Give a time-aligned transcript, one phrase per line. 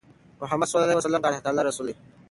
[0.41, 0.73] محمد ص
[1.03, 1.93] د الله تعالی رسول دی.